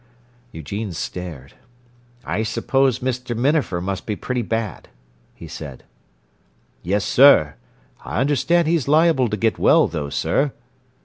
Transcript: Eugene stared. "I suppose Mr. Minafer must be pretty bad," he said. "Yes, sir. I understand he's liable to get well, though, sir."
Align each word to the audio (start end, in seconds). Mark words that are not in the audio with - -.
Eugene 0.51 0.91
stared. 0.91 1.53
"I 2.25 2.41
suppose 2.41 3.01
Mr. 3.01 3.37
Minafer 3.37 3.79
must 3.79 4.07
be 4.07 4.15
pretty 4.15 4.41
bad," 4.41 4.87
he 5.35 5.47
said. 5.47 5.83
"Yes, 6.81 7.05
sir. 7.05 7.53
I 8.03 8.19
understand 8.19 8.67
he's 8.67 8.87
liable 8.87 9.29
to 9.29 9.37
get 9.37 9.59
well, 9.59 9.87
though, 9.87 10.09
sir." 10.09 10.53